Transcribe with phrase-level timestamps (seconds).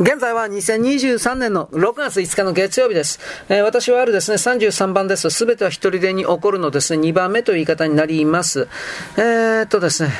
[0.00, 3.20] 現在は2023年の6月5日の月曜日です。
[3.50, 5.28] えー、私はあるですね、33番です。
[5.28, 8.66] すべては一人でに起こるのですね、2番目という言い方になります。
[9.18, 10.10] えー、っとですね、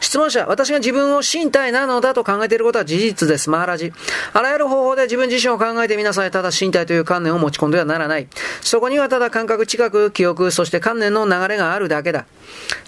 [0.00, 3.50] 質問者、私が自分を身体なのだと考えていることは事実です。
[3.50, 3.92] マーラジ。
[4.32, 6.32] あらゆる方法で自分自身を考えてみなさい。
[6.32, 8.26] ただ身体という観念を持ち込んではならない。
[8.62, 12.26] そこにはただ感覚、知覚、記憶、そして観念の流れがあるだけだ。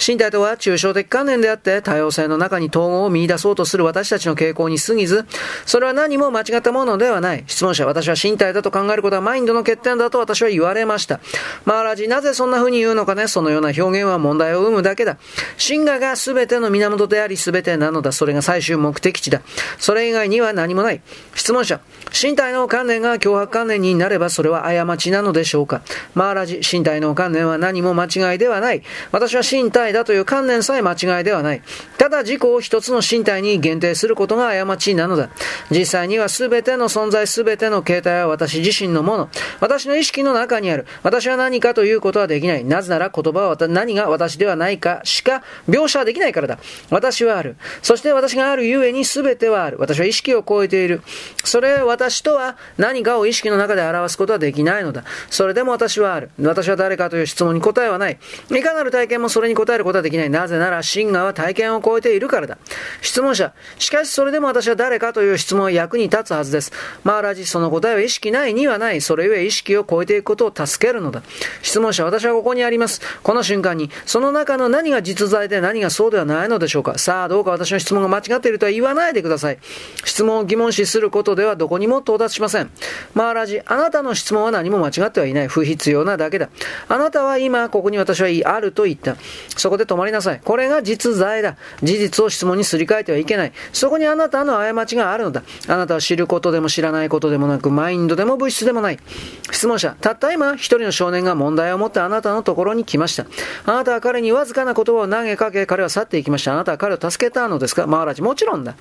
[0.05, 5.25] 身体とは抽象的観念であって多様性の中に統合を見出そうとする私たちの傾向に過ぎず、
[5.67, 7.45] それは何も間違ったものではない。
[7.47, 11.21] 質問者、私は身体だと考えることはマインドの欠点だと私は言われました。
[11.65, 13.29] マーラジ、なぜそんな風に言うのかね？
[13.29, 15.19] そのような表現は問題を生むだけだ。
[15.59, 18.13] 真我が全ての源であり全てなのだ。
[18.13, 19.43] それが最終目的地だ。
[19.79, 21.01] それ以外には何もない。
[21.35, 25.83] 質問者、身体の観念が脅迫観念になればそれは過ちなのでしょうか？
[26.15, 28.83] マーラジ、身体の観念は何も間違いではない。
[29.13, 31.63] 私は身体だという観念さえ間違いではない。
[31.99, 35.31] ただ自己を一つの身体に限定することが過ちなのだ。
[35.71, 39.29] 実際には全ての存在全ての形態は私自身のもの。
[39.61, 40.87] 私の意識の中にある。
[41.03, 42.65] 私は何かということはできない。
[42.65, 46.59] なぜなら言葉は何が私ではないかしか描写できないからだ。
[46.91, 47.57] 私はある。
[47.83, 49.79] そして私があるゆえに全てはある。
[49.79, 51.03] 私は意識を超えている。
[51.45, 55.05] それ私とは何かを意識の中で表すことはできないのだ。
[55.31, 56.31] それでも私はある。
[56.41, 58.19] 私は誰かという質問に答えはない。
[58.51, 60.31] いかなる体験もそれに答えることはできない。
[60.31, 62.59] なぜなら、真我は体験を超えているからだ。
[63.01, 66.73] 質問者、しかしそれでも私は誰かという質問は役に立つはずです。
[67.05, 69.01] マーラジ、その答えは意識ないにはない。
[69.01, 71.23] それゆえ意識を超えていくことを助けるのだ。
[71.63, 73.01] 質問者、私はここにあります。
[73.23, 76.99] この瞬間に、その中の何が実在で何がそうではないのでしょうか。
[76.99, 79.59] さあ、どうか私の質問が間違っているとは言わないでください。
[80.05, 82.71] 質問を疑問視することではどこにも到達しません。
[83.15, 85.49] マーラジ、あなたの質問は何も間違ってはいない。
[85.49, 86.51] 不必要なだけだ。
[86.89, 89.17] あなたは今、ここに私はあると言った。
[89.57, 90.41] そこで止まりなさい。
[90.45, 91.57] これが実在だ。
[91.83, 93.53] 事実を質問にすり替えてはいけない。
[93.73, 95.43] そこにあなたの過ちがあるのだ。
[95.69, 98.99] あなたは知ることでも知らないことでもなく、マインドでも物質でもない。
[99.51, 103.27] 質問者、たった今、一人の少年が問題を持ってあなたのところに来ました。
[103.67, 106.53] あなたは彼にわずかな言葉を投げかけ、彼は去っていきました。
[106.53, 107.87] あなたは彼を助けたのですか？
[107.87, 108.75] マーラジ、もちろんだ。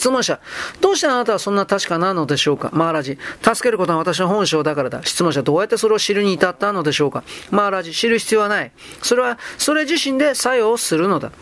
[0.00, 0.40] 質問者、
[0.80, 2.70] どうしてあなたはそんな確かなのでしょうか？
[2.72, 5.02] マーラジ、助けることは私の本性だからだ。
[5.04, 7.22] 質問者、どうやってそれを知るに至ったのでしょうか？
[7.50, 8.72] マーラジ、知る必要はない。
[9.02, 11.32] それは、それ自身で作用するのだ。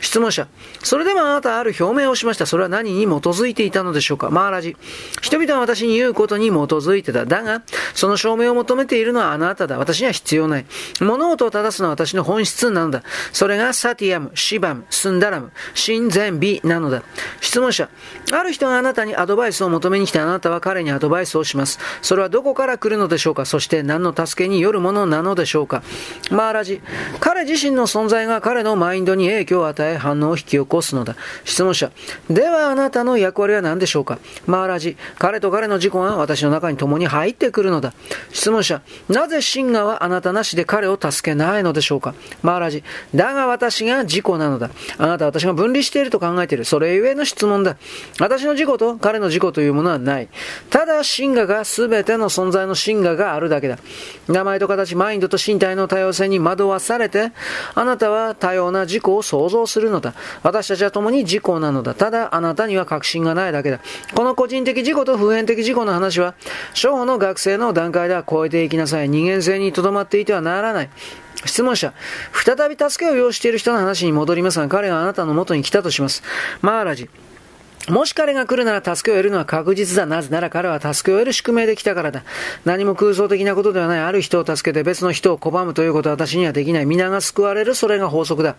[0.00, 0.48] 質問者、
[0.82, 2.46] それでもあなたはある表明をしました。
[2.46, 4.30] それは何に基づいていたのでしょうか？
[4.30, 4.78] マーラジ、
[5.20, 7.26] 人々は私に言うことに基づいてだ。
[7.26, 9.76] だが、その証明を求めているのはあなただ。
[9.76, 10.66] 私には必要ない。
[11.02, 13.02] 物事を正すのは私の本質なのだ。
[13.34, 17.02] それがサティアム、シバム、スンダラム、親善美なのだ。
[17.42, 17.90] 質問者、
[18.32, 21.78] ある人があなたにアドバイスを求めに来てあなたは彼にアドバイスをします。
[22.02, 23.46] それはどこから来るのでしょうか？
[23.46, 25.82] そして何の助けによるものなのでしょうか？
[26.30, 26.80] マーラジ、
[27.20, 31.16] 彼自身の存在が彼のマインドに影響を与え反応を引き起こすのだ。
[31.44, 31.92] 質問者、
[32.28, 34.18] ではあなたの役割は何でしょうか？
[34.46, 37.94] マーラジ、彼と彼の自己が私の中に共に入ってくるのだ。
[38.32, 42.14] 質問者、なぜ真我はあなたなしで彼を助けないのでしょうか？
[42.42, 42.82] マーラジ、
[43.14, 44.70] だが私が自己なのだ。
[44.98, 46.64] あなたは私が分離していると考えている。
[46.64, 47.76] それゆえの質問だ。
[48.18, 50.28] 私の自己と彼の自己というものはない。
[50.70, 53.78] ただ、真我が全ての存在の真我があるだけだ。
[54.28, 57.32] 名前と形、マインドと身体の多様性に惑わされて、
[57.74, 60.14] あなたは多様な自己を想像するのだ。
[60.42, 61.94] 私たちは共に自己なのだ。
[61.94, 63.80] ただ、あなたには確信がないだけだ。
[64.14, 66.34] この個人的自己と普遍的自己の話は、
[66.74, 69.08] 初歩の学生の段階では超えていきなさい。
[69.08, 70.90] 人間性にとどまっていてはならない。
[71.44, 71.92] 質問者、
[72.32, 76.22] 再び助けを要している人の話に戻りますが、彼があなたの元に来たとします。
[76.60, 77.08] マーラジ。
[77.88, 80.06] もし彼が来るなら助けを得るのは確実だ。
[80.06, 82.24] なぜなら彼は助けを得る宿命で来たからだ。
[82.64, 84.00] 何も空想的なことではない。
[84.00, 86.86] ある人を助けて別の人を拒むということは私にはできない。
[86.86, 87.76] 皆が救われる。
[87.76, 88.56] それが法則だ。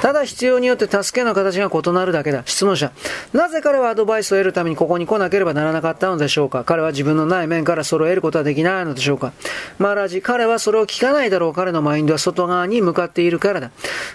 [0.00, 2.44] ただ必要によって助けの形が異なるだけだ。
[2.46, 2.92] 質問者。
[3.32, 9.32] なぜ彼はアドバイスを得るためにここに来なければならなかったのでしょうか彼は自分のない面からそれを得ることはできないのでしょうか
[9.78, 11.52] マーラジ、彼はそれを聞かないだろう。
[11.52, 13.72] 彼のマインドは外側に向かっているからだ。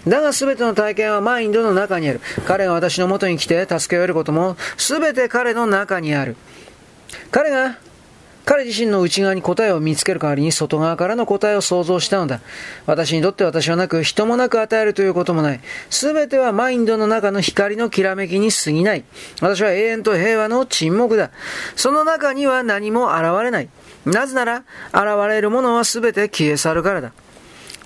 [0.08, 2.22] だが全ての体験はマインドの中にある。
[2.46, 6.36] 彼が私の元に来て助けを得ることもすべて彼の中にある。
[7.32, 7.78] 彼が
[8.46, 12.42] 彼自身の内側に答えを見つける代わりに外側からの答えを想像したのだ。
[12.86, 15.62] 私にとって私はなく、人もなく与えるということもない。
[15.90, 19.06] すべてはマインドの中の光のきらめきに過ぎない。
[19.40, 21.32] 私は永遠と平和の沈黙だ。
[21.78, 23.70] その中には何も現れない。
[24.06, 27.14] なぜなら、現れるものはすべて消え去るからだ。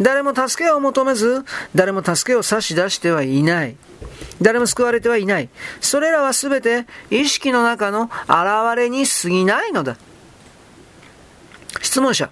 [0.01, 1.43] 誰も助けを求めず、
[1.75, 3.75] 誰も助けを差し出してはいない。
[4.41, 5.49] 誰も救われてはいない。
[5.81, 9.97] それらは全て意識の中の現れに過ぎないのだ。
[11.81, 12.29] 質問者。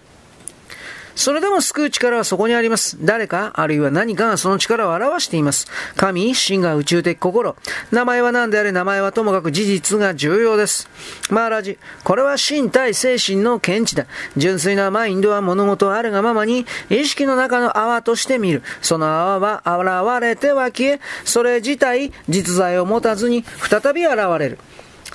[1.15, 2.97] それでも救う力はそこにあります。
[3.01, 5.67] 誰か、あるいは何かがその力を表しています。
[5.95, 7.55] 神、神が宇宙的心。
[7.91, 10.89] 名前は何であれ、名前はともかく事実が重要です。
[11.29, 14.07] マーラジ、これは身体精神の見地だ。
[14.35, 18.61] 純粋なマインドは物事あるがままに、意識の中の泡として見る。
[18.81, 24.59] その泡は現れては消え、それ自体、実在を持たずに再び現れる。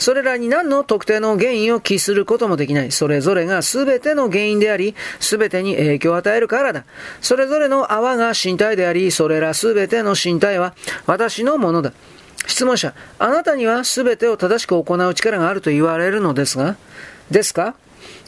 [0.00, 2.90] それらに何の特定の原因を帰することもできない。
[2.90, 6.84] それぞれが全ての原因であり、全てに影響を与えるからだ。
[7.20, 10.74] それぞれの泡が身体であり、それら全ての身体は
[11.06, 11.92] 私のものだ。
[12.46, 16.76] 質問者、あなたには全てを正しく行う力があると言われるのですが、
[17.30, 17.74] ですか？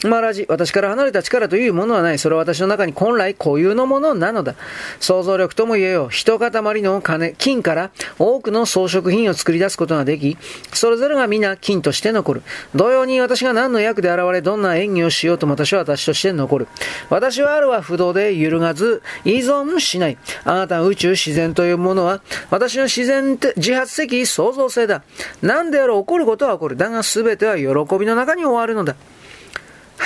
[0.04, 2.18] マラジ、私から離れた力というものはない。
[2.18, 4.54] それは私の中に本来固有のものなのだ。
[5.00, 6.08] 想像力とも言えよ。
[6.08, 6.50] 一塊
[6.82, 10.36] の金、金から多くの装飾品を作り出すことができ、
[10.72, 12.42] それぞれが皆金として残る。
[12.74, 16.68] 同様に私が何の役で現れ、どんな演技をしようとも私は私として残る。
[17.10, 20.18] 私はあるは不動で揺るがず、依存しない。
[20.44, 22.20] あなたの宇宙、自然というものは、
[22.50, 25.02] 私の自然自発的創造性だ。
[25.42, 26.76] 何であろう起こることは起こる。
[26.76, 28.96] だが全ては喜びの中に終わるのだ。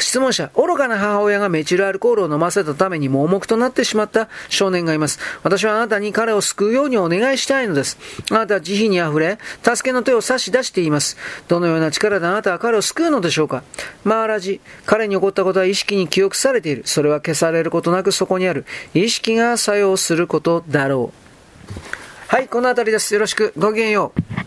[0.00, 5.18] 質問者、愚かな母親がメチルアルコールを飲ませたために盲目となってしまった少年がいます。
[5.42, 7.98] 私はあなたに彼を救うようにお願いしたいのです。
[8.30, 11.16] あなたは慈悲に溢れ、助けの手を差し出しています。
[11.48, 13.62] どのような力であなたは彼を救うのでしょうか
[14.04, 16.82] マーラジ、彼に起こったことは意識に記憶されている。
[16.86, 18.64] それは消されることなくそこにある。
[18.94, 21.26] 意識が作用することだろう。
[22.28, 23.14] はい、この辺りです。
[23.14, 23.52] よろしく。
[23.56, 24.45] ごきげんよう。